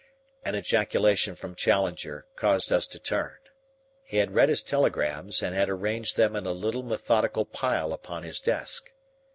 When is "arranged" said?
5.69-6.17